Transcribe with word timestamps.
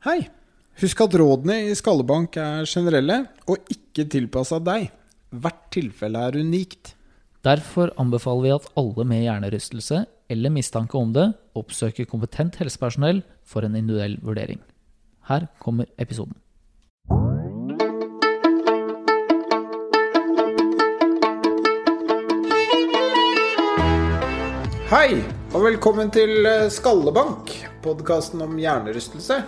Hei! 0.00 0.30
Husk 0.80 1.00
at 1.04 1.12
rådene 1.20 1.58
i 1.68 1.72
Skallebank 1.76 2.38
er 2.40 2.64
generelle 2.64 3.18
og 3.44 3.66
ikke 3.68 4.06
tilpassa 4.08 4.56
deg. 4.64 4.86
Hvert 5.28 5.66
tilfelle 5.76 6.22
er 6.24 6.38
unikt. 6.40 6.94
Derfor 7.44 7.92
anbefaler 8.00 8.46
vi 8.46 8.54
at 8.54 8.70
alle 8.80 9.04
med 9.04 9.26
hjernerystelse 9.26 10.06
eller 10.32 10.54
mistanke 10.56 10.96
om 10.96 11.12
det 11.12 11.26
oppsøker 11.52 12.08
kompetent 12.08 12.56
helsepersonell 12.62 13.20
for 13.44 13.68
en 13.68 13.76
individuell 13.76 14.16
vurdering. 14.24 14.64
Her 15.28 15.50
kommer 15.60 15.92
episoden. 16.00 16.32
Hei, 24.88 25.20
og 25.52 25.60
velkommen 25.68 26.08
til 26.08 26.48
Skallebank, 26.72 27.52
podkasten 27.84 28.48
om 28.48 28.56
hjernerystelse. 28.56 29.44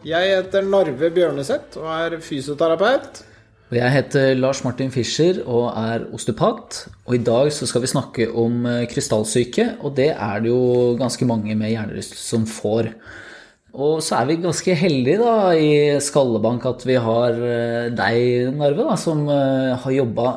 Jeg 0.00 0.30
heter 0.32 0.64
Narve 0.64 1.10
Bjørneseth 1.12 1.76
og 1.76 1.88
er 1.92 2.14
fysioterapeut. 2.24 3.18
Og 3.68 3.74
Jeg 3.76 3.92
heter 3.92 4.30
Lars 4.38 4.62
Martin 4.64 4.88
Fischer 4.90 5.42
og 5.44 5.66
er 5.76 6.06
osteopat. 6.16 6.86
Og 7.04 7.18
i 7.18 7.20
dag 7.20 7.50
så 7.52 7.68
skal 7.68 7.84
vi 7.84 7.90
snakke 7.92 8.30
om 8.32 8.64
eh, 8.66 8.86
krystallsyke, 8.88 9.66
og 9.84 9.92
det 9.98 10.08
er 10.14 10.40
det 10.40 10.48
jo 10.48 10.96
ganske 10.98 11.28
mange 11.28 11.52
med 11.54 11.74
hjernerystelse 11.74 12.30
som 12.32 12.48
får. 12.48 12.88
Og 13.76 14.00
så 14.02 14.22
er 14.22 14.30
vi 14.30 14.40
ganske 14.40 14.74
heldige 14.74 15.20
da 15.20 15.52
i 15.52 16.00
Skallebank 16.00 16.64
at 16.72 16.88
vi 16.88 16.96
har 16.96 17.36
eh, 17.36 17.92
deg, 17.92 18.56
Narve, 18.56 18.88
da, 18.88 18.96
som 18.96 19.28
eh, 19.28 19.76
har 19.84 19.98
jobba 20.00 20.32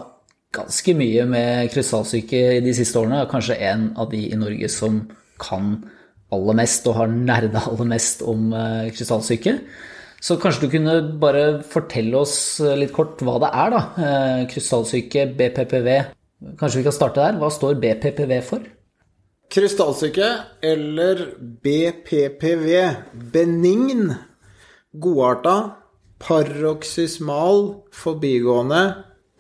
ganske 0.54 0.94
mye 1.00 1.24
med 1.26 1.72
krystallsyke 1.72 2.60
de 2.62 2.76
siste 2.76 3.00
årene. 3.00 3.24
Kanskje 3.32 3.62
en 3.72 3.94
av 3.96 4.12
de 4.12 4.28
i 4.28 4.38
Norge 4.38 4.68
som 4.70 5.06
kan 5.40 5.78
aller 6.34 6.58
mest 6.60 6.88
og 6.90 6.98
har 7.00 7.12
nerda 7.14 7.64
aller 7.70 7.90
mest 7.94 8.24
om 8.26 8.52
eh, 8.58 8.92
krystallsyke. 8.94 9.58
Så 10.24 10.38
kanskje 10.40 10.68
du 10.68 10.72
kunne 10.72 10.94
bare 11.20 11.48
fortelle 11.68 12.16
oss 12.16 12.38
eh, 12.64 12.78
litt 12.80 12.94
kort 12.96 13.20
hva 13.28 13.36
det 13.44 13.50
er, 13.60 13.74
da. 13.74 13.82
Eh, 14.00 14.44
Krystallsyke, 14.54 15.26
BPPV. 15.36 15.90
Kanskje 16.60 16.80
vi 16.80 16.86
kan 16.86 16.96
starte 16.96 17.20
der. 17.20 17.40
Hva 17.42 17.50
står 17.52 17.76
BPPV 17.82 18.32
for? 18.48 18.64
Krystallsyke, 19.52 20.30
eller 20.64 21.26
BPPV, 21.66 22.70
benign, 23.36 24.14
godarta, 24.96 25.58
paroksysmal, 26.24 27.84
forbigående, 27.92 28.82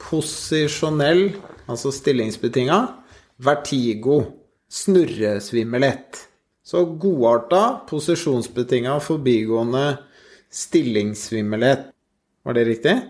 posisjonell, 0.03 1.29
altså 1.63 1.95
stillingsbetinga, 1.95 2.81
vertigo, 3.39 4.19
snurresvimmelett. 4.67 6.25
Så 6.63 6.85
godarta, 6.85 7.81
posisjonsbetinga, 7.89 8.99
forbigående, 9.03 9.97
stillingssvimmelhet. 10.51 11.89
Var 12.43 12.53
det 12.53 12.65
riktig? 12.65 13.01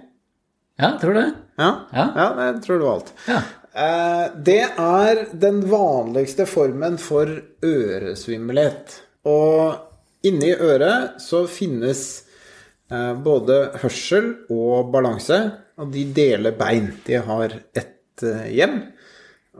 Ja, 0.77 0.97
tror 1.01 1.13
det? 1.13 1.31
Ja? 1.55 1.69
Ja. 1.91 2.07
ja 2.15 2.45
jeg 2.45 2.63
tror 2.63 2.79
det 2.79 2.85
var 2.85 2.95
alt. 2.95 3.13
Ja. 3.27 3.41
Eh, 3.73 4.25
Det 4.45 4.61
er 4.77 5.25
den 5.31 5.61
vanligste 5.69 6.45
formen 6.49 6.97
for 7.01 7.29
øresvimmelhet. 7.65 8.99
Og 9.25 10.25
inni 10.25 10.53
øret 10.53 11.21
så 11.21 11.45
finnes 11.47 12.23
eh, 12.91 13.13
både 13.13 13.59
hørsel 13.83 14.33
og 14.49 14.91
balanse, 14.93 15.39
og 15.77 15.93
de 15.93 16.07
deler 16.13 16.57
bein. 16.57 16.91
De 17.05 17.21
har 17.21 17.53
ett 17.73 18.23
eh, 18.25 18.49
hjem. 18.53 18.79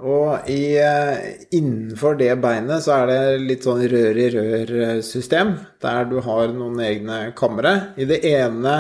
Og 0.02 0.50
i, 0.50 0.74
eh, 0.82 1.46
innenfor 1.54 2.18
det 2.18 2.34
beinet 2.42 2.82
så 2.82 2.96
er 2.96 3.12
det 3.12 3.44
litt 3.46 3.66
sånn 3.68 3.84
rør-i-rør-system, 3.92 5.54
der 5.84 6.08
du 6.10 6.18
har 6.26 6.50
noen 6.50 6.82
egne 6.82 7.20
kamre. 7.38 7.94
I 8.02 8.08
det 8.10 8.24
ene 8.26 8.78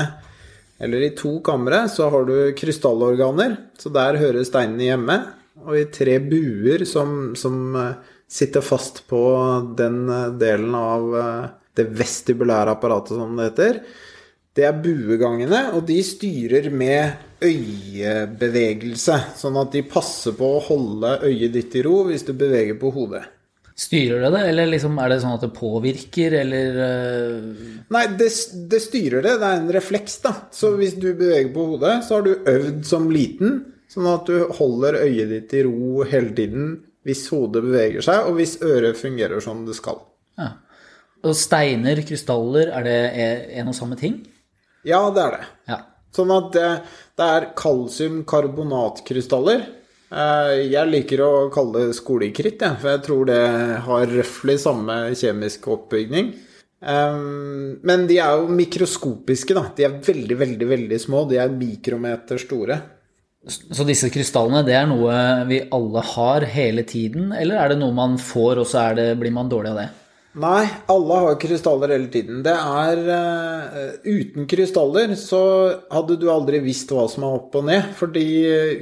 eller 0.81 1.05
i 1.05 1.13
to 1.15 1.37
kamre 1.45 1.85
så 1.87 2.09
har 2.09 2.25
du 2.25 2.35
krystallorganer, 2.57 3.57
så 3.77 3.93
der 3.93 4.17
hører 4.17 4.47
steinene 4.47 4.89
hjemme. 4.89 5.19
Og 5.63 5.77
i 5.77 5.85
tre 5.93 6.17
buer 6.17 6.81
som, 6.89 7.35
som 7.37 7.75
eh, 7.77 7.93
sitter 8.27 8.65
fast 8.65 9.03
på 9.07 9.21
den 9.77 10.07
eh, 10.09 10.31
delen 10.41 10.73
av 10.73 11.13
det 11.77 11.87
vestibulære 11.93 12.73
apparatet, 12.73 13.17
som 13.21 13.37
det 13.37 13.51
heter. 13.51 13.79
Det 14.53 14.65
er 14.67 14.75
buegangene, 14.77 15.63
og 15.73 15.87
de 15.87 15.97
styrer 16.05 16.67
med 16.69 17.41
øyebevegelse. 17.41 19.15
Sånn 19.39 19.55
at 19.57 19.71
de 19.73 19.81
passer 19.89 20.35
på 20.37 20.49
å 20.55 20.65
holde 20.67 21.15
øyet 21.25 21.55
ditt 21.55 21.73
i 21.79 21.81
ro 21.85 22.03
hvis 22.05 22.27
du 22.27 22.35
beveger 22.37 22.77
på 22.77 22.91
hodet. 22.93 23.23
Styrer 23.73 24.21
det 24.21 24.29
det, 24.35 24.41
eller 24.51 24.69
liksom 24.69 24.99
er 25.01 25.09
det 25.09 25.17
sånn 25.23 25.33
at 25.33 25.45
det 25.47 25.55
påvirker, 25.57 26.35
eller 26.43 26.75
øh, 26.85 27.47
Nei, 27.95 28.03
det, 28.19 28.27
det 28.69 28.81
styrer 28.83 29.25
det. 29.25 29.39
Det 29.41 29.47
er 29.47 29.61
en 29.63 29.71
refleks, 29.73 30.19
da. 30.21 30.35
Så 30.53 30.75
hvis 30.77 30.93
du 31.01 31.09
beveger 31.09 31.49
på 31.55 31.65
hodet, 31.71 31.95
så 32.05 32.19
har 32.19 32.27
du 32.27 32.35
øvd 32.51 32.83
som 32.85 33.07
liten, 33.09 33.63
sånn 33.89 34.11
at 34.11 34.29
du 34.29 34.53
holder 34.59 34.99
øyet 35.01 35.33
ditt 35.33 35.55
i 35.57 35.63
ro 35.65 36.05
hele 36.09 36.29
tiden 36.37 36.75
hvis 37.03 37.25
hodet 37.33 37.65
beveger 37.65 38.05
seg, 38.05 38.29
og 38.29 38.37
hvis 38.37 38.59
øret 38.63 39.01
fungerer 39.01 39.41
som 39.43 39.65
det 39.67 39.75
skal. 39.79 40.03
ja. 40.37 40.53
Og 41.23 41.37
steiner, 41.39 42.01
krystaller, 42.03 42.67
er 42.75 42.83
det 42.83 42.95
en 43.55 43.69
og 43.71 43.75
samme 43.77 43.95
ting? 43.95 44.17
Ja, 44.87 44.99
det 45.15 45.21
er 45.23 45.31
det. 45.37 45.45
Ja. 45.71 45.77
Sånn 46.13 46.31
at 46.35 46.51
det, 46.53 46.67
det 47.17 47.27
er 47.37 47.47
kalsiumkarbonatkrystaller. 47.57 49.63
Eh, 50.13 50.51
Jeg 50.69 50.91
liker 50.91 51.23
å 51.25 51.31
kalle 51.53 51.87
det 51.87 51.95
skolekritt, 51.97 52.61
jeg, 52.61 52.77
for 52.81 52.89
jeg 52.93 53.01
tror 53.07 53.23
det 53.29 53.39
har 53.87 54.03
røftlig 54.11 54.57
samme 54.61 54.95
kjemisk 55.17 55.67
oppbygning. 55.73 56.33
Eh, 56.83 57.17
Men 57.81 58.05
de 58.09 58.19
er 58.21 58.31
jo 58.43 58.47
mikroskopiske, 58.53 59.53
da. 59.57 59.63
De 59.77 59.83
er 59.87 59.97
veldig, 60.05 60.37
veldig, 60.43 60.67
veldig 60.75 60.99
små. 61.01 61.23
De 61.29 61.35
er 61.41 61.49
mikrometer 61.49 62.37
store. 62.41 62.77
Så 63.49 63.83
disse 63.83 64.07
krystallene, 64.07 64.61
det 64.63 64.71
er 64.77 64.85
noe 64.87 65.11
vi 65.49 65.57
alle 65.75 65.99
har 66.13 66.45
hele 66.47 66.85
tiden, 66.87 67.33
eller 67.35 67.57
er 67.59 67.67
det 67.73 67.79
noe 67.81 67.91
man 67.91 68.15
får, 68.21 68.61
og 68.61 68.67
så 68.69 68.77
er 68.85 68.93
det, 68.95 69.07
blir 69.19 69.33
man 69.35 69.49
dårlig 69.51 69.69
av 69.73 69.79
det? 69.81 69.89
Nei, 70.33 70.65
alle 70.89 71.13
har 71.21 71.35
krystaller 71.37 71.91
hele 71.93 72.07
tiden. 72.09 72.39
Det 72.45 72.53
er 72.57 72.97
uh, 73.05 73.93
Uten 74.01 74.47
krystaller 74.49 75.13
så 75.19 75.69
hadde 75.93 76.15
du 76.17 76.31
aldri 76.33 76.57
visst 76.63 76.91
hva 76.93 77.07
som 77.11 77.23
er 77.27 77.33
opp 77.37 77.55
og 77.59 77.65
ned, 77.67 77.83
for 77.99 78.07
de 78.15 78.25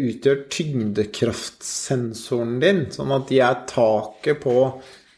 utgjør 0.07 0.37
tyngdekraftsensoren 0.55 2.53
din. 2.63 2.79
Sånn 2.95 3.11
at 3.17 3.25
de 3.27 3.37
er 3.43 3.65
taket 3.67 4.39
på 4.45 4.55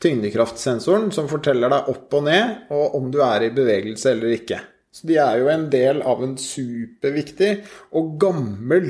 tyngdekraftsensoren 0.04 1.12
som 1.16 1.32
forteller 1.32 1.70
deg 1.72 1.88
opp 1.94 2.14
og 2.18 2.24
ned, 2.26 2.46
og 2.74 2.96
om 2.98 3.06
du 3.14 3.20
er 3.24 3.40
i 3.46 3.54
bevegelse 3.54 4.12
eller 4.16 4.30
ikke. 4.40 4.60
Så 4.94 5.08
de 5.10 5.16
er 5.22 5.34
jo 5.42 5.48
en 5.54 5.70
del 5.74 6.02
av 6.06 6.24
en 6.26 6.38
superviktig 6.38 7.52
og 7.98 8.04
gammel 8.22 8.86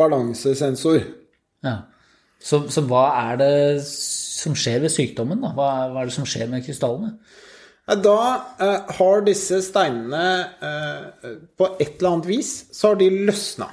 balansesensor. 0.00 1.00
Ja. 1.64 1.76
Så, 2.42 2.56
så 2.72 2.80
hva 2.88 3.04
er 3.30 3.34
det 3.40 3.54
som 4.42 4.56
skjer 4.58 4.82
ved 4.84 4.92
sykdommen, 4.92 5.40
da? 5.42 5.52
Hva, 5.56 5.70
hva 5.92 6.02
er 6.02 6.10
det 6.10 6.16
som 6.16 6.28
skjer 6.28 6.50
med 6.50 6.64
krystallene? 6.66 7.16
Da 8.02 8.18
eh, 8.62 8.90
har 8.98 9.24
disse 9.26 9.58
steinene 9.64 10.26
eh, 10.62 11.30
på 11.58 11.70
et 11.82 11.96
eller 11.98 12.12
annet 12.12 12.28
vis 12.30 12.52
så 12.74 12.92
har 12.92 13.00
de 13.00 13.10
løsna. 13.26 13.68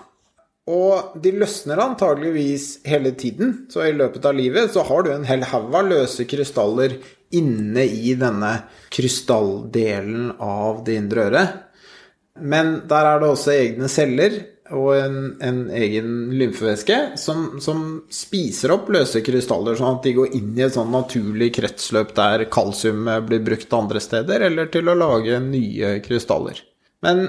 Og 0.69 1.16
de 1.22 1.31
løsner 1.34 1.81
antageligvis 1.81 2.84
hele 2.85 3.12
tiden, 3.18 3.66
så 3.74 3.88
i 3.88 3.96
løpet 3.96 4.25
av 4.30 4.35
livet 4.38 4.74
så 4.74 4.84
har 4.85 5.06
du 5.06 5.13
en 5.13 5.25
hel 5.25 5.46
haug 5.50 5.74
av 5.74 5.88
løse 5.90 6.28
krystaller 6.30 7.00
inne 7.34 7.86
i 7.86 8.13
denne 8.18 8.51
krystalldelen 8.94 10.36
av 10.41 10.84
det 10.86 10.97
indre 11.01 11.25
øret. 11.30 11.57
Men 12.40 12.80
der 12.90 13.07
er 13.09 13.22
det 13.22 13.31
også 13.34 13.53
egne 13.56 13.90
celler 13.91 14.38
og 14.75 14.90
en, 14.96 15.18
en 15.41 15.59
egen 15.74 16.12
lymfevæske 16.38 16.97
som, 17.19 17.59
som 17.63 17.84
spiser 18.13 18.74
opp 18.75 18.90
løse 18.94 19.22
krystaller, 19.25 19.78
sånn 19.80 19.97
at 19.97 20.06
de 20.06 20.13
går 20.18 20.35
inn 20.38 20.52
i 20.57 20.66
et 20.66 20.75
sånn 20.75 20.91
naturlig 20.94 21.52
kretsløp 21.57 22.13
der 22.18 22.46
kalsium 22.53 23.09
blir 23.28 23.44
brukt 23.46 23.74
andre 23.75 24.02
steder, 24.03 24.46
eller 24.50 24.69
til 24.74 24.91
å 24.91 24.97
lage 24.97 25.41
nye 25.44 25.97
krystaller. 26.06 26.62
Men 27.06 27.25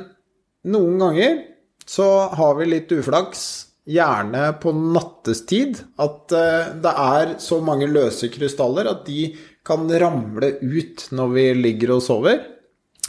noen 0.69 1.01
ganger 1.01 1.41
så 1.89 2.07
har 2.37 2.57
vi 2.59 2.69
litt 2.71 2.93
uflaks, 2.93 3.49
gjerne 3.91 4.53
på 4.63 4.73
nattestid, 4.77 5.81
at 5.99 6.35
eh, 6.37 6.73
det 6.85 6.93
er 6.93 7.35
så 7.43 7.59
mange 7.65 7.89
løse 7.91 8.29
krystaller 8.31 8.91
at 8.91 9.07
de 9.09 9.31
kan 9.67 9.89
ramle 9.89 10.53
ut 10.61 11.07
når 11.17 11.33
vi 11.35 11.47
ligger 11.59 11.97
og 11.97 12.05
sover. 12.05 12.43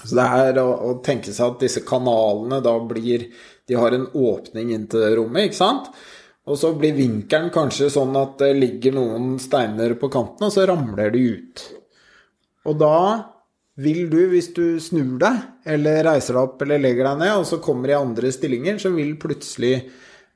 Så 0.01 0.17
det 0.17 0.25
er 0.25 0.61
å, 0.61 0.69
å 0.89 0.93
tenke 1.05 1.33
seg 1.33 1.53
at 1.53 1.63
disse 1.63 1.83
kanalene 1.85 2.61
da 2.63 2.73
blir 2.85 3.27
De 3.69 3.77
har 3.77 3.93
en 3.95 4.07
åpning 4.17 4.73
inn 4.75 4.87
til 4.91 5.05
rommet, 5.15 5.49
ikke 5.49 5.59
sant? 5.59 5.91
Og 6.49 6.57
så 6.57 6.71
blir 6.75 6.97
vinkelen 6.97 7.51
kanskje 7.53 7.91
sånn 7.93 8.15
at 8.17 8.39
det 8.41 8.55
ligger 8.57 8.97
noen 8.97 9.35
steiner 9.39 9.93
på 9.99 10.09
kanten, 10.11 10.47
og 10.47 10.51
så 10.51 10.65
ramler 10.67 11.13
de 11.13 11.21
ut. 11.37 11.65
Og 12.67 12.79
da 12.81 12.97
vil 13.81 14.09
du, 14.11 14.19
hvis 14.33 14.49
du 14.55 14.79
snur 14.83 15.19
deg, 15.21 15.37
eller 15.69 16.03
reiser 16.09 16.35
deg 16.35 16.49
opp 16.49 16.65
eller 16.65 16.81
legger 16.81 17.07
deg 17.07 17.21
ned, 17.21 17.33
og 17.37 17.47
så 17.47 17.61
kommer 17.63 17.93
i 17.93 17.97
andre 17.97 18.33
stillinger, 18.33 18.81
så 18.81 18.91
vil 18.93 19.13
plutselig 19.21 19.75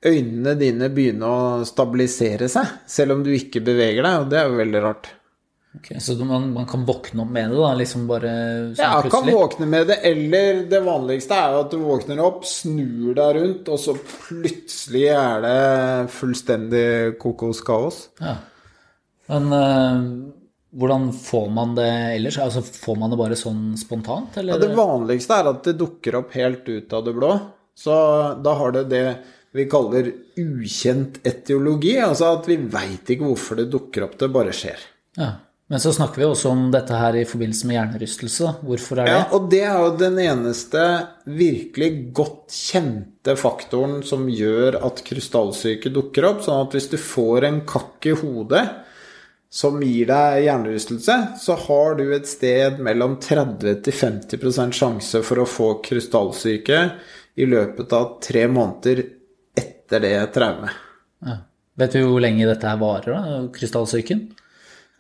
øynene 0.06 0.56
dine 0.59 0.89
begynne 0.94 1.27
å 1.27 1.67
stabilisere 1.67 2.50
seg, 2.51 2.77
selv 2.88 3.17
om 3.17 3.25
du 3.25 3.33
ikke 3.35 3.63
beveger 3.65 4.06
deg, 4.06 4.21
og 4.21 4.31
det 4.31 4.41
er 4.41 4.50
jo 4.50 4.62
veldig 4.62 4.83
rart. 4.85 5.12
Ok, 5.75 5.89
så 6.01 6.16
man, 6.25 6.48
man 6.54 6.66
kan 6.69 6.86
våkne 6.88 7.24
opp 7.25 7.31
med 7.36 7.51
det, 7.51 7.57
da? 7.60 7.74
Liksom 7.75 8.06
bare 8.07 8.31
sånn 8.77 8.86
Ja, 8.86 9.01
kan 9.12 9.27
våkne 9.27 9.68
med 9.69 9.89
det, 9.92 9.98
eller 10.07 10.62
det 10.72 10.81
vanligste 10.86 11.36
er 11.38 11.56
jo 11.56 11.63
at 11.66 11.74
du 11.74 11.77
våkner 11.83 12.22
opp, 12.24 12.45
snur 12.48 13.16
deg 13.18 13.39
rundt, 13.39 13.72
og 13.74 13.81
så 13.81 13.95
plutselig 14.00 15.06
er 15.12 15.44
det 15.45 15.60
fullstendig 16.16 16.88
kokoskaos. 17.22 18.00
Ja. 18.24 18.38
Men 19.31 19.51
eh, 19.57 20.01
hvordan 20.75 21.10
får 21.18 21.48
man 21.56 21.75
det 21.77 21.89
ellers? 22.16 22.38
Altså, 22.42 22.62
får 22.62 23.00
man 23.01 23.13
det 23.13 23.19
bare 23.19 23.39
sånn 23.39 23.77
spontant, 23.80 24.38
eller? 24.39 24.56
Ja, 24.56 24.63
det 24.68 24.77
vanligste 24.77 25.39
er 25.39 25.51
at 25.54 25.63
det 25.68 25.77
dukker 25.80 26.22
opp 26.22 26.36
helt 26.36 26.68
ut 26.68 26.95
av 26.95 27.06
det 27.07 27.16
blå. 27.18 27.31
Så 27.75 27.95
da 28.44 28.54
har 28.60 28.75
det 28.75 28.86
det 28.92 29.07
vi 29.56 29.66
kaller 29.72 30.10
ukjent 30.39 31.22
etiologi, 31.24 31.95
altså 32.04 32.33
at 32.36 32.48
vi 32.50 32.57
veit 32.60 33.07
ikke 33.12 33.27
hvorfor 33.30 33.60
det 33.62 33.69
dukker 33.72 34.04
opp, 34.07 34.18
det 34.19 34.31
bare 34.36 34.56
skjer. 34.56 34.81
Ja. 35.16 35.30
Men 35.67 35.81
så 35.81 35.89
snakker 35.94 36.21
vi 36.21 36.25
også 36.27 36.51
om 36.53 36.67
dette 36.73 36.94
her 36.94 37.15
i 37.17 37.23
forbindelse 37.25 37.65
med 37.65 37.79
hjernerystelse. 37.79 38.50
Hvorfor 38.67 39.00
er 39.01 39.07
det? 39.07 39.13
Ja, 39.15 39.21
og 39.33 39.47
det 39.50 39.62
er 39.65 39.79
jo 39.81 39.95
den 39.97 40.19
eneste 40.21 40.81
virkelig 41.25 41.89
godt 42.13 42.53
kjente 42.53 43.33
faktoren 43.39 44.03
som 44.06 44.27
gjør 44.29 44.77
at 44.85 45.01
krystallsyke 45.07 45.89
dukker 45.95 46.29
opp. 46.29 46.44
Sånn 46.45 46.67
at 46.67 46.77
hvis 46.77 46.91
du 46.91 47.00
får 47.01 47.50
en 47.50 47.63
kakk 47.65 48.12
i 48.12 48.13
hodet 48.13 48.62
som 49.56 49.81
gir 49.81 50.12
deg 50.12 50.45
hjernerystelse, 50.45 51.17
så 51.41 51.57
har 51.65 51.97
du 51.97 52.06
et 52.13 52.29
sted 52.29 52.77
mellom 52.85 53.17
30 53.23 53.81
til 53.88 54.00
50% 54.03 54.77
sjanse 54.77 55.25
for 55.25 55.41
å 55.41 55.50
få 55.50 55.73
krystallsyke 55.85 56.81
i 57.41 57.50
løpet 57.50 57.94
av 57.95 58.19
tre 58.21 58.45
måneder 58.51 59.01
etter 59.57 60.06
det 60.06 60.17
traumet. 60.35 60.77
Ja. 61.25 61.41
Vet 61.75 61.97
du 61.97 62.06
hvor 62.06 62.21
lenge 62.21 62.45
dette 62.47 62.69
her 62.69 62.77
varer, 62.79 63.15
da? 63.15 63.39
Krystallsyken? 63.56 64.27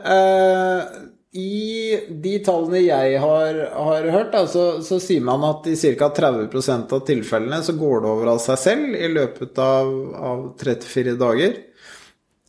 Eh, 0.03 0.81
I 1.39 1.99
de 2.09 2.33
tallene 2.43 2.81
jeg 2.83 3.19
har, 3.23 3.61
har 3.75 4.09
hørt, 4.11 4.31
da, 4.33 4.45
så, 4.47 4.65
så 4.83 4.99
sier 5.03 5.23
man 5.23 5.43
at 5.47 5.67
i 5.71 5.75
ca. 5.75 6.09
30% 6.15 6.95
av 6.95 7.05
tilfellene 7.07 7.61
så 7.63 7.75
går 7.79 8.03
det 8.03 8.11
over 8.11 8.33
av 8.35 8.41
seg 8.43 8.59
selv 8.61 8.97
i 8.97 9.11
løpet 9.11 9.59
av, 9.61 9.93
av 10.31 10.45
34 10.61 11.15
dager. 11.19 11.57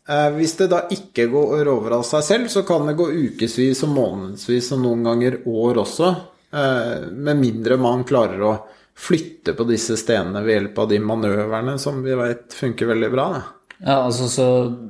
Eh, 0.08 0.30
hvis 0.38 0.54
det 0.60 0.70
da 0.70 0.84
ikke 0.94 1.26
går 1.32 1.66
over 1.70 1.98
av 1.98 2.06
seg 2.06 2.22
selv, 2.24 2.48
så 2.52 2.62
kan 2.66 2.86
det 2.86 2.98
gå 2.98 3.08
ukevis 3.10 3.82
og 3.86 3.94
månedsvis 3.96 4.70
og 4.76 4.82
noen 4.84 5.06
ganger 5.10 5.40
år 5.50 5.82
også. 5.82 6.14
Eh, 6.54 7.10
med 7.10 7.42
mindre 7.42 7.78
man 7.80 8.06
klarer 8.06 8.46
å 8.46 8.54
flytte 8.96 9.52
på 9.52 9.66
disse 9.68 9.98
stenene 10.00 10.40
ved 10.46 10.60
hjelp 10.60 10.78
av 10.78 10.88
de 10.88 11.00
manøverne 11.02 11.74
som 11.78 11.98
vi 12.04 12.14
veit 12.16 12.54
funker 12.54 12.88
veldig 12.94 13.10
bra. 13.12 13.26
Da. 13.34 13.42
Ja, 13.84 13.98
altså, 14.06 14.24
så, 14.32 14.46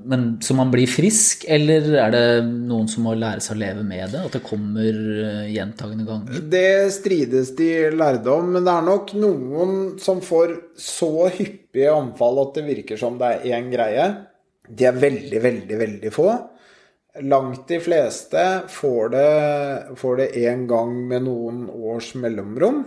men 0.07 0.37
Så 0.43 0.55
man 0.55 0.71
blir 0.71 0.87
frisk, 0.87 1.45
eller 1.51 1.89
er 1.99 2.13
det 2.15 2.27
noen 2.47 2.87
som 2.91 3.07
må 3.09 3.17
lære 3.19 3.43
seg 3.43 3.57
å 3.57 3.61
leve 3.65 3.83
med 3.87 4.13
det? 4.15 4.23
At 4.29 4.37
det 4.39 4.45
kommer 4.47 5.01
eh, 5.27 5.49
gjentagende 5.55 6.07
ganger? 6.07 6.45
Det 6.53 6.93
strides 6.95 7.51
de 7.59 7.71
lærde 7.97 8.31
om, 8.31 8.53
men 8.55 8.67
det 8.67 8.75
er 8.75 8.87
nok 8.87 9.15
noen 9.19 9.77
som 10.03 10.23
får 10.23 10.55
så 10.79 11.29
hyppige 11.35 11.95
anfall 11.95 12.45
at 12.45 12.59
det 12.61 12.67
virker 12.69 13.01
som 13.01 13.19
det 13.19 13.33
er 13.33 13.59
én 13.59 13.73
greie. 13.75 14.07
De 14.67 14.87
er 14.87 15.03
veldig, 15.03 15.41
veldig, 15.43 15.81
veldig 15.83 16.15
få. 16.15 16.31
Langt 17.27 17.67
de 17.71 17.79
fleste 17.81 18.43
får 18.69 19.13
det, 19.15 20.27
en 20.47 20.67
gang 20.69 20.95
med 21.09 21.25
noen 21.25 21.65
års 21.73 22.13
mellomrom. 22.19 22.83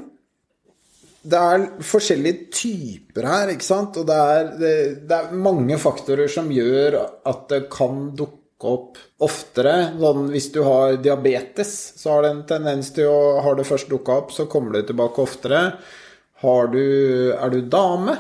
Det 1.20 1.40
er 1.40 1.66
forskjellige 1.84 2.50
typer 2.56 3.26
her, 3.28 3.52
ikke 3.52 3.66
sant? 3.66 3.98
Og 4.00 4.08
det 4.08 4.20
er, 4.34 4.52
det, 4.60 4.76
det 5.10 5.18
er 5.18 5.40
mange 5.48 5.76
faktorer 5.82 6.32
som 6.32 6.52
gjør 6.54 7.00
at 7.28 7.48
det 7.52 7.66
kan 7.74 8.10
dukke 8.16 8.38
opp 8.70 9.00
oftere. 9.24 9.74
Sånn, 10.00 10.30
hvis 10.34 10.50
du 10.56 10.62
har 10.68 10.98
diabetes, 11.04 11.74
så 12.00 12.16
har 12.16 12.26
det 12.26 12.32
en 12.34 12.46
tendens 12.48 12.92
til 12.96 13.12
å 13.12 13.40
Har 13.44 13.56
det 13.60 13.68
først 13.68 13.92
dukka 13.92 14.18
opp, 14.24 14.34
så 14.36 14.48
kommer 14.52 14.76
det 14.76 14.88
tilbake 14.90 15.24
oftere. 15.24 15.64
Du, 16.40 16.84
er 17.36 17.50
du 17.52 17.62
dame, 17.68 18.16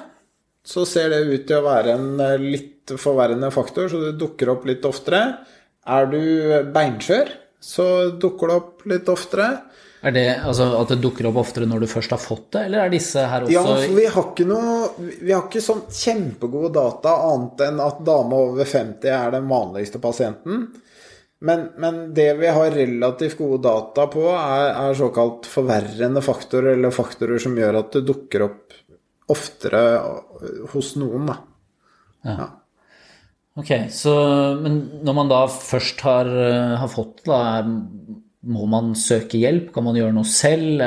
så 0.67 0.83
ser 0.87 1.11
det 1.13 1.21
ut 1.27 1.45
til 1.47 1.59
å 1.59 1.67
være 1.67 1.95
en 1.95 2.41
litt 2.43 2.91
forverrende 2.99 3.51
faktor, 3.53 3.87
så 3.87 4.01
det 4.03 4.17
dukker 4.19 4.51
opp 4.51 4.65
litt 4.67 4.83
oftere. 4.87 5.21
Er 5.87 6.09
du 6.11 6.19
beinskjør, 6.73 7.31
så 7.63 7.85
dukker 8.19 8.51
det 8.51 8.57
opp 8.59 8.83
litt 8.91 9.11
oftere. 9.11 9.49
Er 9.99 10.13
det 10.15 10.25
altså 10.47 10.69
at 10.79 10.93
det 10.93 11.01
dukker 11.03 11.27
opp 11.27 11.41
oftere 11.41 11.67
når 11.67 11.83
du 11.83 11.89
først 11.91 12.13
har 12.15 12.21
fått 12.23 12.53
det, 12.55 12.61
eller 12.69 12.85
er 12.85 12.93
disse 12.93 13.23
her 13.27 13.43
også 13.43 13.55
Ja, 13.55 13.63
for 13.67 13.97
vi 13.97 14.05
har 14.07 14.27
ikke 14.29 14.45
noe 14.47 15.07
Vi 15.19 15.33
har 15.33 15.41
ikke 15.43 15.63
sånn 15.63 15.81
kjempegode 15.91 16.71
data 16.77 17.17
annet 17.27 17.63
enn 17.65 17.81
at 17.83 17.99
dame 18.07 18.39
over 18.47 18.69
50 18.69 19.11
er 19.11 19.33
den 19.35 19.49
vanligste 19.49 19.99
pasienten. 19.99 20.69
Men, 21.39 21.69
men 21.79 21.99
det 22.15 22.33
vi 22.39 22.47
har 22.51 22.71
relativt 22.75 23.37
gode 23.39 23.61
data 23.63 24.07
på, 24.11 24.25
er, 24.31 24.71
er 24.75 24.97
såkalt 24.99 25.47
forverrende 25.47 26.23
faktorer, 26.23 26.73
eller 26.75 26.95
faktorer 26.95 27.39
som 27.39 27.55
gjør 27.59 27.79
at 27.79 27.93
det 27.95 28.05
dukker 28.07 28.43
opp 28.47 28.79
oftere 29.29 29.83
hos 30.73 30.95
noen, 30.99 31.29
da. 31.29 31.37
Ja. 32.25 32.33
ja. 32.33 32.49
Ok, 33.59 33.71
så 33.91 34.13
Men 34.59 34.81
når 35.03 35.15
man 35.15 35.31
da 35.31 35.43
først 35.51 36.01
har, 36.07 36.27
har 36.79 36.91
fått 36.91 37.25
det, 37.27 37.39
må 38.47 38.67
man 38.71 38.93
søke 38.95 39.39
hjelp? 39.41 39.73
Kan 39.75 39.87
man 39.87 39.97
gjøre 39.99 40.15
noe 40.15 40.27
selv? 40.27 40.83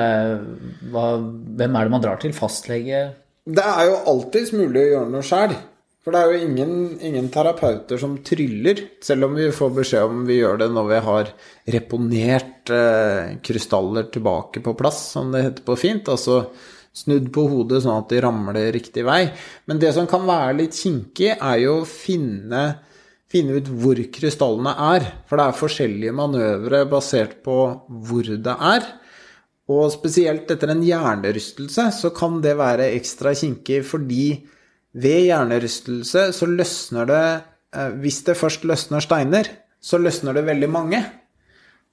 Hva, 0.92 1.04
hvem 1.20 1.76
er 1.76 1.88
det 1.88 1.92
man 1.92 2.04
drar 2.04 2.22
til? 2.22 2.32
Fastlege? 2.36 3.02
Det 3.42 3.66
er 3.66 3.90
jo 3.90 4.00
alltids 4.12 4.54
mulig 4.54 4.80
å 4.80 4.90
gjøre 4.94 5.12
noe 5.12 5.26
sjæl. 5.26 5.54
For 6.02 6.14
det 6.14 6.18
er 6.18 6.32
jo 6.32 6.46
ingen, 6.48 6.72
ingen, 6.98 7.28
terapeuter 7.30 8.00
som 8.00 8.16
tryller, 8.26 8.80
selv 9.04 9.28
om 9.28 9.36
vi 9.38 9.52
får 9.54 9.74
beskjed 9.76 10.10
om 10.10 10.24
vi 10.26 10.40
gjør 10.40 10.58
det 10.64 10.68
når 10.74 10.88
vi 10.88 11.00
har 11.06 11.28
reponert 11.76 12.72
eh, 12.74 13.34
krystaller 13.44 14.08
tilbake 14.10 14.64
på 14.64 14.74
plass, 14.78 15.04
som 15.14 15.30
det 15.30 15.44
heter 15.44 15.66
på 15.68 15.76
fint. 15.78 16.10
Altså 16.10 16.40
snudd 16.92 17.30
på 17.32 17.44
hodet 17.48 17.84
sånn 17.84 18.00
at 18.00 18.10
de 18.10 18.22
ramler 18.24 18.72
riktig 18.74 19.04
vei. 19.06 19.28
Men 19.70 19.78
det 19.82 19.92
som 19.94 20.08
kan 20.10 20.26
være 20.26 20.58
litt 20.64 20.74
kinkig, 20.74 21.36
er 21.36 21.60
jo 21.62 21.78
å 21.80 21.88
finne 21.88 22.64
finne 23.32 23.58
ut 23.58 23.68
hvor 23.68 23.98
krystallene 24.12 24.72
er. 24.92 25.06
For 25.28 25.40
det 25.40 25.46
er 25.46 25.60
forskjellige 25.60 26.16
manøvre 26.16 26.84
basert 26.90 27.38
på 27.44 27.56
hvor 27.88 28.28
det 28.28 28.56
er. 28.72 28.88
Og 29.72 29.92
spesielt 29.94 30.50
etter 30.50 30.72
en 30.72 30.82
hjernerystelse 30.84 31.88
så 31.96 32.10
kan 32.14 32.40
det 32.44 32.56
være 32.58 32.90
ekstra 32.96 33.32
kinkig, 33.38 33.80
fordi 33.88 34.26
ved 34.92 35.28
hjernerystelse 35.30 36.28
så 36.36 36.46
løsner 36.50 37.08
det 37.08 37.24
Hvis 38.02 38.18
det 38.26 38.36
først 38.36 38.64
løsner 38.68 39.00
steiner, 39.00 39.46
så 39.80 39.96
løsner 39.96 40.34
det 40.36 40.44
veldig 40.44 40.68
mange. 40.68 40.98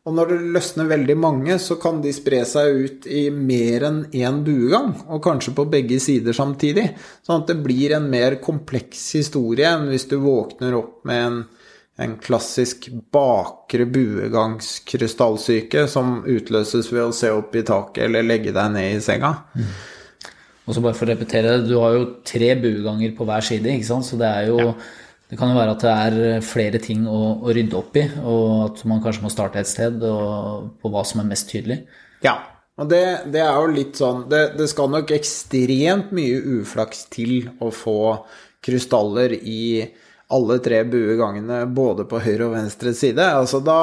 Og 0.08 0.16
når 0.16 0.30
det 0.32 0.38
løsner 0.56 0.88
veldig 0.88 1.16
mange, 1.20 1.58
så 1.60 1.76
kan 1.82 2.00
de 2.02 2.12
spre 2.16 2.40
seg 2.48 2.78
ut 2.86 3.08
i 3.12 3.26
mer 3.36 3.84
enn 3.90 4.00
én 4.16 4.40
buegang, 4.46 4.94
og 5.12 5.22
kanskje 5.26 5.52
på 5.58 5.66
begge 5.70 6.00
sider 6.02 6.34
samtidig. 6.36 6.86
Sånn 7.26 7.44
at 7.44 7.52
det 7.52 7.60
blir 7.66 7.98
en 7.98 8.08
mer 8.10 8.40
kompleks 8.44 9.02
historie 9.20 9.68
enn 9.68 9.90
hvis 9.92 10.08
du 10.10 10.16
våkner 10.24 10.78
opp 10.80 11.04
med 11.10 11.26
en, 11.26 11.38
en 12.00 12.16
klassisk 12.24 12.88
bakre 13.12 13.86
buegangskrystallsyke 13.92 15.84
som 15.92 16.24
utløses 16.24 16.92
ved 16.96 17.04
å 17.10 17.16
se 17.16 17.30
opp 17.36 17.60
i 17.60 17.66
taket 17.68 18.08
eller 18.08 18.24
legge 18.26 18.56
deg 18.56 18.68
ned 18.78 18.96
i 18.96 19.04
senga. 19.04 19.36
Mm. 19.52 19.70
Og 20.70 20.78
så 20.78 20.86
bare 20.86 20.96
for 20.96 21.10
å 21.10 21.12
repetere, 21.12 21.60
du 21.66 21.76
har 21.82 21.98
jo 21.98 22.08
tre 22.24 22.54
bueganger 22.62 23.12
på 23.18 23.26
hver 23.28 23.44
side, 23.46 23.76
ikke 23.76 23.92
sant? 23.92 24.08
så 24.08 24.16
det 24.22 24.32
er 24.32 24.50
jo 24.54 24.60
ja. 24.64 24.74
Det 25.30 25.38
kan 25.38 25.52
jo 25.52 25.60
være 25.60 25.76
at 25.76 25.84
det 25.86 25.92
er 25.94 26.46
flere 26.46 26.80
ting 26.82 27.04
å, 27.06 27.20
å, 27.38 27.52
rydde 27.54 27.78
opp 27.78 27.98
i, 28.02 28.08
og 28.26 28.54
at 28.66 28.80
man 28.90 29.02
kanskje 29.04 29.28
må 29.28 29.30
starte 29.30 29.62
et 29.62 29.70
sted 29.70 30.02
på 30.02 30.90
hva 30.90 31.04
som 31.06 31.22
er 31.22 31.30
mest 31.30 31.52
tydelig. 31.52 31.84
Ja, 32.26 32.40
og 32.80 32.90
det, 32.90 33.04
det 33.30 33.44
er 33.44 33.54
jo 33.60 33.70
litt 33.76 34.00
sånn 34.00 34.26
det, 34.32 34.56
det, 34.58 34.70
skal 34.72 34.90
nok 34.90 35.14
ekstremt 35.14 36.14
mye 36.16 36.42
uflaks 36.60 37.06
til 37.14 37.52
å 37.62 37.70
få 37.76 38.00
krystaller 38.66 39.38
i 39.38 39.86
alle 40.34 40.60
tre 40.62 40.82
buegangene 40.86 41.64
både 41.74 42.06
på 42.10 42.20
høyre 42.22 42.48
og 42.48 42.54
venstre 42.54 42.94
side. 42.98 43.22
Altså 43.22 43.62
da, 43.66 43.80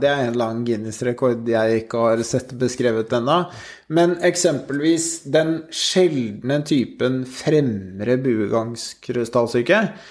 det 0.00 0.08
er 0.08 0.28
en 0.28 0.38
lang 0.40 0.62
Guinness-rekord 0.64 1.48
jeg 1.48 1.82
ikke 1.82 2.06
har 2.06 2.22
sett 2.24 2.52
beskrevet 2.60 3.12
ennå. 3.16 3.42
Men 3.92 4.16
eksempelvis 4.24 5.10
den 5.32 5.62
sjeldne 5.72 6.62
typen 6.68 7.22
fremre 7.28 8.16
buegangskrystallsyke 8.24 9.84
Eh, 9.84 10.08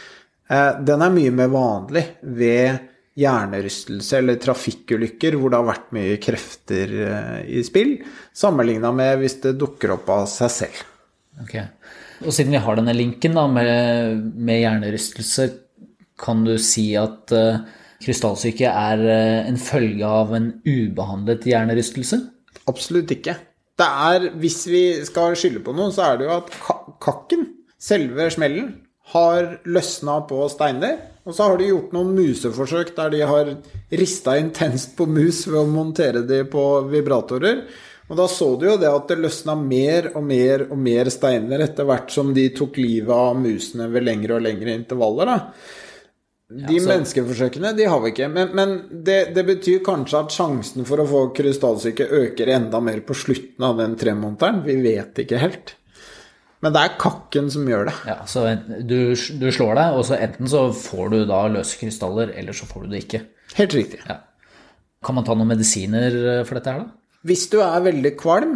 den 0.51 1.03
er 1.05 1.13
mye 1.13 1.31
mer 1.31 1.51
vanlig 1.53 2.03
ved 2.22 2.91
hjernerystelse 3.20 4.22
eller 4.22 4.39
trafikkulykker 4.39 5.36
hvor 5.39 5.51
det 5.51 5.60
har 5.60 5.67
vært 5.67 5.91
mye 5.96 6.20
krefter 6.24 6.93
eh, 7.08 7.41
i 7.60 7.63
spill, 7.67 7.98
sammenligna 8.34 8.93
med 8.96 9.20
hvis 9.22 9.39
det 9.43 9.58
dukker 9.60 9.98
opp 9.98 10.10
av 10.13 10.25
seg 10.31 10.53
selv. 10.55 10.81
Ok. 11.43 11.58
Og 12.22 12.34
siden 12.36 12.55
vi 12.55 12.63
har 12.63 12.77
denne 12.77 12.96
linken 12.96 13.36
da, 13.36 13.48
med, 13.50 14.25
med 14.38 14.62
hjernerystelse, 14.62 15.48
kan 16.22 16.43
du 16.46 16.53
si 16.62 16.91
at 17.00 17.34
uh, 17.34 17.63
krystallsyke 18.03 18.70
er 18.70 19.01
uh, 19.01 19.48
en 19.50 19.58
følge 19.58 20.05
av 20.05 20.36
en 20.38 20.51
ubehandlet 20.67 21.48
hjernerystelse? 21.50 22.20
Absolutt 22.70 23.15
ikke. 23.15 23.34
Det 23.81 23.88
er, 23.88 24.27
hvis 24.38 24.60
vi 24.70 24.84
skal 25.08 25.34
skylde 25.39 25.63
på 25.65 25.74
noe, 25.74 25.89
så 25.96 26.12
er 26.12 26.20
det 26.20 26.27
jo 26.27 26.36
at 26.36 26.53
kakken, 27.01 27.48
selve 27.81 28.29
smellen, 28.36 28.70
har 29.12 29.58
løsna 29.68 30.22
på 30.27 30.46
steiner, 30.51 31.00
Og 31.22 31.36
så 31.38 31.46
har 31.46 31.60
de 31.60 31.70
gjort 31.70 31.91
noen 31.94 32.15
museforsøk 32.18 32.96
der 32.96 33.12
de 33.13 33.22
har 33.30 33.50
rista 33.94 34.34
intenst 34.41 34.96
på 34.98 35.06
mus 35.06 35.44
ved 35.46 35.60
å 35.60 35.70
montere 35.70 36.24
de 36.25 36.39
på 36.50 36.63
vibratorer. 36.89 37.62
Og 38.10 38.18
da 38.18 38.25
så 38.27 38.48
du 38.60 38.65
jo 38.65 38.80
det 38.82 38.89
at 38.89 39.08
det 39.08 39.20
løsna 39.22 39.53
mer 39.56 40.10
og 40.15 40.25
mer 40.25 40.65
og 40.65 40.80
mer 40.82 41.12
steiner 41.13 41.62
etter 41.63 41.86
hvert 41.88 42.10
som 42.12 42.34
de 42.36 42.50
tok 42.58 42.80
livet 42.82 43.13
av 43.13 43.38
musene 43.39 43.88
ved 43.94 44.03
lengre 44.08 44.39
og 44.39 44.44
lengre 44.48 44.74
intervaller. 44.74 45.30
da. 45.30 45.38
De 46.51 46.75
Ja, 46.75 46.88
menneskeforsøkene 46.89 47.72
de 47.77 47.86
har 47.88 48.01
vi 48.03 48.12
ikke. 48.12 48.27
Men, 48.27 48.50
men 48.58 48.74
det, 48.91 49.20
det 49.36 49.46
betyr 49.48 49.86
kanskje 49.86 50.25
at 50.25 50.36
sjansen 50.36 50.89
for 50.89 51.00
å 51.00 51.08
få 51.08 51.22
krystallsyke 51.38 52.10
øker 52.10 52.51
enda 52.58 52.82
mer 52.84 53.00
på 53.08 53.15
slutten 53.15 53.63
av 53.63 53.77
den 53.80 53.96
tremånederen. 53.96 54.65
Vi 54.65 54.75
vet 54.84 55.24
ikke 55.24 55.39
helt. 55.39 55.77
Men 56.62 56.75
det 56.75 56.82
er 56.82 56.98
kakken 57.01 57.48
som 57.53 57.70
gjør 57.70 57.88
det. 57.89 57.96
Ja, 58.06 58.18
så 58.30 58.46
du, 58.86 59.13
du 59.15 59.48
slår 59.50 59.77
deg, 59.80 59.96
og 59.98 60.06
så 60.06 60.20
enten 60.22 60.50
så 60.50 60.68
får 60.77 61.13
du 61.13 61.20
da 61.30 61.46
løse 61.50 61.80
krystaller, 61.82 62.34
eller 62.38 62.58
så 62.58 62.68
får 62.70 62.86
du 62.86 62.94
det 62.94 63.06
ikke. 63.08 63.24
Helt 63.58 63.77
riktig. 63.77 64.01
Ja. 64.06 64.20
Kan 65.01 65.18
man 65.18 65.25
ta 65.25 65.34
noen 65.34 65.50
medisiner 65.50 66.18
eh, 66.36 66.44
for 66.46 66.60
dette 66.60 66.75
her, 66.75 66.86
da? 66.86 67.18
Hvis 67.25 67.48
du 67.50 67.60
er 67.62 67.84
veldig 67.86 68.13
kvalm, 68.18 68.56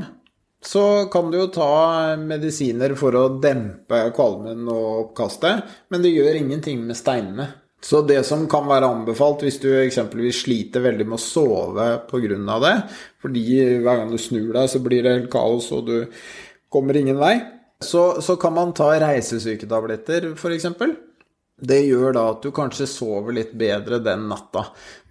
så 0.66 1.06
kan 1.14 1.30
du 1.30 1.38
jo 1.38 1.52
ta 1.54 2.16
medisiner 2.18 2.96
for 2.98 3.18
å 3.18 3.28
dempe 3.42 4.00
kvalmen 4.16 4.66
og 4.70 4.88
oppkastet, 5.04 5.76
men 5.94 6.02
det 6.02 6.14
gjør 6.14 6.40
ingenting 6.40 6.82
med 6.86 6.98
steinene. 6.98 7.52
Så 7.86 8.02
det 8.02 8.24
som 8.26 8.48
kan 8.50 8.66
være 8.66 8.88
anbefalt 8.90 9.44
hvis 9.46 9.60
du 9.62 9.68
eksempelvis 9.78 10.40
sliter 10.48 10.82
veldig 10.82 11.06
med 11.06 11.20
å 11.20 11.22
sove 11.22 11.90
pga. 12.10 12.58
det, 12.64 12.76
fordi 13.22 13.44
hver 13.84 14.00
gang 14.00 14.10
du 14.10 14.18
snur 14.18 14.54
deg, 14.56 14.70
så 14.72 14.82
blir 14.82 15.06
det 15.06 15.14
helt 15.14 15.30
kaos, 15.34 15.70
og 15.72 15.86
du 15.86 15.98
kommer 16.74 16.98
ingen 16.98 17.22
vei, 17.22 17.36
så, 17.84 18.22
så 18.22 18.36
kan 18.40 18.56
man 18.56 18.74
ta 18.74 18.92
reisesyketabletter, 19.00 20.32
f.eks. 20.36 20.68
Det 21.56 21.82
gjør 21.86 22.16
da 22.16 22.30
at 22.34 22.44
du 22.44 22.52
kanskje 22.56 22.88
sover 22.90 23.36
litt 23.38 23.54
bedre 23.56 24.02
den 24.04 24.28
natta. 24.32 24.66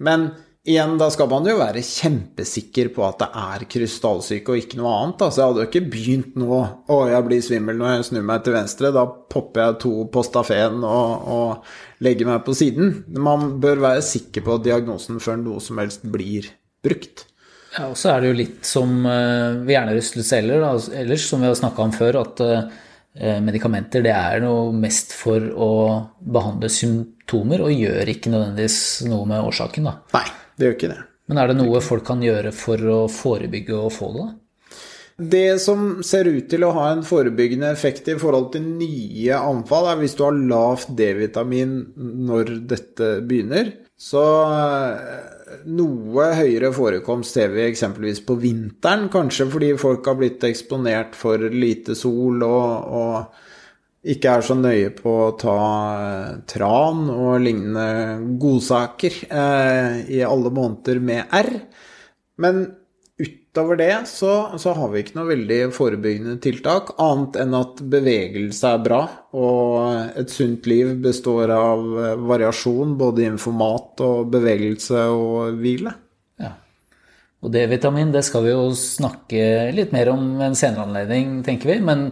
Men 0.04 0.28
igjen, 0.64 0.97
da 1.00 1.11
skal 1.12 1.28
man 1.30 1.47
jo 1.49 1.56
være 1.61 1.83
kjempesikker 1.85 2.90
på 2.97 3.04
at 3.06 3.21
det 3.23 3.28
er 3.40 3.66
krystallsyke 3.75 4.52
og 4.52 4.61
ikke 4.61 4.80
noe 4.80 4.92
annet. 4.99 5.25
Altså, 5.25 5.40
jeg 5.40 5.50
hadde 5.50 5.62
jo 5.62 5.71
ikke 5.71 5.92
begynt 5.92 6.38
nå 6.40 6.61
Å, 6.61 6.99
jeg 7.12 7.28
blir 7.28 7.44
svimmel 7.44 7.80
når 7.80 7.94
jeg 7.94 8.09
snur 8.11 8.26
meg 8.28 8.44
til 8.44 8.56
venstre. 8.56 8.92
Da 8.97 9.04
popper 9.06 9.64
jeg 9.64 9.78
to 9.85 9.94
på 10.12 10.25
stafeen 10.26 10.80
og, 10.85 11.28
og 11.37 12.04
legger 12.04 12.33
meg 12.33 12.44
på 12.49 12.56
siden. 12.56 12.99
Man 13.16 13.54
bør 13.64 13.85
være 13.88 14.04
sikker 14.04 14.44
på 14.44 14.61
diagnosen 14.64 15.21
før 15.25 15.40
noe 15.40 15.64
som 15.64 15.80
helst 15.80 16.04
blir 16.12 16.52
brukt. 16.85 17.26
Ja, 17.75 17.88
og 17.90 17.97
så 17.99 18.12
er 18.12 18.23
det 18.23 18.31
jo 18.31 18.38
litt 18.38 18.69
som 18.69 19.00
vi 19.02 19.66
ved 19.66 19.73
hjernerystelse 19.75 20.40
da, 20.52 20.75
ellers, 21.00 21.25
som 21.26 21.43
vi 21.43 21.50
har 21.50 21.57
snakka 21.59 21.88
om 21.88 21.95
før, 21.95 22.21
at 22.21 22.43
eh, 22.45 23.40
medikamenter 23.43 24.04
det 24.04 24.12
er 24.14 24.45
noe 24.45 24.71
mest 24.76 25.14
for 25.16 25.43
å 25.43 25.73
behandle 26.19 26.71
symptomer, 26.71 27.64
og 27.66 27.75
gjør 27.75 28.14
ikke 28.14 28.31
nødvendigvis 28.31 28.78
noe 29.11 29.26
med 29.26 29.43
årsaken. 29.43 29.90
da. 29.90 29.97
Nei, 30.14 30.25
det 30.54 30.69
gjør 30.69 30.78
ikke 30.78 30.93
det. 30.95 31.02
Men 31.26 31.40
er 31.40 31.50
det 31.50 31.59
noe 31.59 31.83
folk 31.83 32.07
kan 32.07 32.23
gjøre 32.23 32.52
for 32.54 32.90
å 32.95 33.02
forebygge 33.11 33.76
å 33.81 33.93
få 33.93 34.14
det? 34.14 34.25
da? 34.25 34.33
Det 35.14 35.61
som 35.62 36.02
ser 36.02 36.26
ut 36.26 36.49
til 36.50 36.64
å 36.66 36.73
ha 36.75 36.88
en 36.90 37.04
forebyggende 37.07 37.69
effekt 37.71 38.09
i 38.11 38.16
forhold 38.19 38.49
til 38.57 38.64
nye 38.66 39.37
anfall, 39.38 39.87
er 39.93 40.00
hvis 40.00 40.16
du 40.19 40.25
har 40.26 40.35
lavt 40.35 40.90
D-vitamin 40.99 41.76
når 42.26 42.50
dette 42.71 43.11
begynner. 43.23 43.71
Så 43.95 44.25
eh, 44.50 45.34
noe 45.69 46.29
høyere 46.39 46.71
forekomst 46.75 47.37
ser 47.37 47.53
vi 47.55 47.65
eksempelvis 47.67 48.23
på 48.27 48.37
vinteren, 48.41 49.09
kanskje 49.13 49.49
fordi 49.53 49.73
folk 49.81 50.07
har 50.09 50.19
blitt 50.21 50.45
eksponert 50.47 51.19
for 51.19 51.43
lite 51.53 51.97
sol 51.99 52.45
og, 52.47 52.95
og 53.01 54.15
ikke 54.15 54.37
er 54.37 54.45
så 54.45 54.57
nøye 54.59 54.91
på 54.97 55.13
å 55.25 55.35
ta 55.41 55.59
eh, 55.97 56.31
tran 56.51 57.07
og 57.09 57.41
lignende 57.45 58.37
godsaker 58.41 59.21
eh, 59.29 60.01
i 60.13 60.21
alle 60.27 60.53
måneder 60.53 61.01
med 61.01 61.37
R. 61.41 61.53
Men 62.45 62.65
utover 63.54 63.76
det 63.78 64.08
så, 64.11 64.58
så 64.58 64.73
har 64.75 64.88
vi 64.90 65.04
ikke 65.04 65.14
noe 65.14 65.28
veldig 65.28 65.58
forebyggende 65.75 66.40
tiltak, 66.42 66.96
annet 66.99 67.37
enn 67.38 67.54
at 67.54 67.82
bevegelse 67.87 68.73
er 68.75 68.80
bra, 68.82 69.02
og 69.30 70.18
et 70.18 70.32
sunt 70.34 70.66
liv 70.66 70.96
består 71.04 71.52
av 71.54 71.84
eh, 72.02 72.16
variasjon 72.18 72.96
både 72.99 73.23
innenfor 73.23 73.54
mat 73.54 74.02
og 74.02 74.32
bevegelse 74.34 75.06
og 75.14 75.61
hvile. 75.62 75.94
Ja. 76.42 76.50
Og 77.46 77.54
D-vitamin 77.54 78.11
det 78.11 78.25
skal 78.26 78.42
vi 78.49 78.56
jo 78.56 78.66
snakke 78.75 79.70
litt 79.76 79.94
mer 79.94 80.11
om 80.11 80.32
ved 80.40 80.49
en 80.49 80.58
senere 80.58 80.88
anledning, 80.88 81.38
tenker 81.46 81.76
vi. 81.76 81.78
Men 81.84 82.08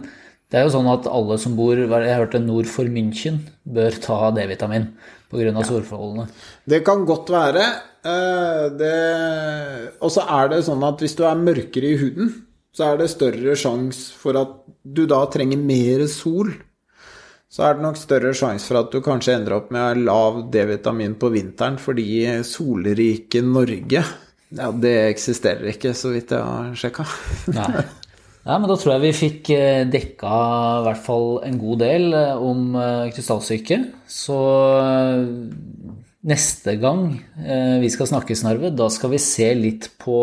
det 0.53 0.59
er 0.59 0.67
jo 0.67 0.73
sånn 0.75 0.85
at 0.91 1.07
alle 1.09 1.39
som 1.41 1.55
bor 1.57 1.79
jeg 1.81 2.13
hørte 2.13 2.37
nord 2.37 2.67
for 2.69 2.85
München, 2.85 3.39
bør 3.65 3.95
ta 3.97 4.27
D-vitamin 4.35 4.91
pga. 5.31 5.47
Ja. 5.49 5.63
solforholdene. 5.65 6.27
Det 6.69 6.83
kan 6.85 7.07
godt 7.09 7.31
være. 7.33 7.63
eh, 8.85 9.87
Og 9.97 10.11
så 10.13 10.21
er 10.29 10.51
det 10.51 10.59
sånn 10.67 10.83
at 10.85 11.01
hvis 11.01 11.17
du 11.17 11.23
er 11.25 11.41
mørkere 11.41 11.89
i 11.89 11.97
huden, 11.97 12.29
så 12.69 12.91
er 12.91 13.01
det 13.01 13.09
større 13.09 13.55
sjanse 13.57 14.13
for 14.13 14.37
at 14.37 14.53
du 14.85 15.07
da 15.09 15.23
trenger 15.33 15.57
mer 15.57 16.05
sol. 16.05 16.53
Så 17.49 17.65
er 17.65 17.73
det 17.73 17.85
nok 17.87 17.97
større 17.97 18.35
sjanse 18.37 18.69
for 18.69 18.83
at 18.83 18.93
du 18.93 19.01
kanskje 19.01 19.33
ender 19.39 19.57
opp 19.57 19.73
med 19.73 20.03
lav 20.05 20.51
D-vitamin 20.53 21.17
på 21.17 21.33
vinteren 21.33 21.81
fordi 21.81 22.25
solrike 22.45 23.41
Norge 23.41 24.05
ja, 24.53 24.69
det 24.69 24.93
eksisterer 25.09 25.65
ikke, 25.73 25.95
så 25.97 26.13
vidt 26.13 26.29
jeg 26.29 26.45
har 26.45 26.73
sjekka. 26.77 27.05
Nei. 28.43 28.57
Men 28.59 28.67
da 28.67 28.75
tror 28.79 28.95
jeg 28.95 29.03
vi 29.05 29.13
fikk 29.15 29.51
eh, 29.55 29.85
dekka 29.87 30.33
i 30.81 30.83
hvert 30.87 31.05
fall 31.05 31.27
en 31.47 31.59
god 31.61 31.79
del 31.83 32.09
eh, 32.17 32.41
om 32.43 32.75
eh, 32.75 33.11
krystallsyke. 33.15 33.79
Så 34.11 34.39
neste 36.23 36.77
gang 36.79 37.09
vi 37.81 37.89
skal 37.91 38.07
snakke 38.07 38.35
snarve, 38.39 38.69
da 38.71 38.85
skal 38.93 39.11
vi 39.11 39.19
se 39.19 39.49
litt 39.59 39.89
på 39.99 40.19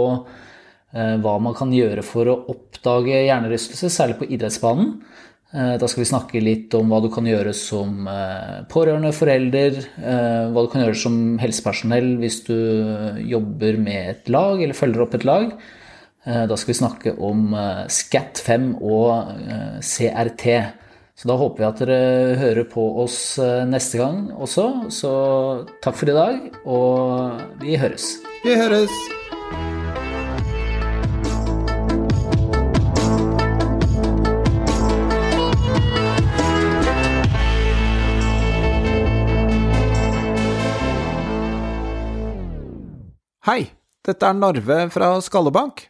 hva 0.90 1.34
man 1.44 1.52
kan 1.54 1.68
gjøre 1.76 2.00
for 2.02 2.26
å 2.26 2.38
oppdage 2.50 3.18
hjernerystelse, 3.26 3.90
særlig 3.92 4.16
på 4.16 4.28
idrettsbanen. 4.32 4.94
Da 5.52 5.90
skal 5.90 6.00
vi 6.00 6.08
snakke 6.08 6.40
litt 6.40 6.72
om 6.78 6.88
hva 6.88 7.02
du 7.04 7.10
kan 7.12 7.28
gjøre 7.28 7.52
som 7.54 8.08
pårørende, 8.72 9.12
forelder, 9.12 9.76
hva 10.00 10.64
du 10.64 10.72
kan 10.72 10.86
gjøre 10.86 10.98
som 11.02 11.20
helsepersonell 11.42 12.14
hvis 12.22 12.40
du 12.48 12.56
jobber 13.28 13.76
med 13.84 14.14
et 14.14 14.32
lag 14.32 14.56
eller 14.56 14.80
følger 14.80 15.04
opp 15.04 15.20
et 15.20 15.28
lag. 15.28 15.52
Eh, 16.26 16.46
Da 16.46 16.56
skal 16.56 16.72
vi 16.74 16.78
snakke 16.78 17.14
om 17.18 17.54
eh, 17.54 17.86
SCAT5 17.88 18.74
og 18.82 19.30
eh, 19.40 19.80
CRT. 19.80 20.46
Så 21.20 21.28
da 21.28 21.36
håper 21.36 21.60
vi 21.60 21.68
at 21.68 21.80
dere 21.82 22.36
hører 22.40 22.64
på 22.64 22.80
oss 23.02 23.36
neste 23.68 23.98
gang 24.00 24.30
også. 24.32 24.64
Så 24.88 25.10
takk 25.84 25.98
for 26.00 26.08
i 26.08 26.16
dag, 26.16 26.38
og 26.64 27.42
vi 27.60 27.76
høres. 27.76 28.14
Vi 28.40 28.56
høres! 28.56 28.94
Hei, 43.44 43.60
dette 44.08 44.24
er 44.24 44.40
Narve 44.40 44.86
fra 44.94 45.12
Skallebank. 45.20 45.89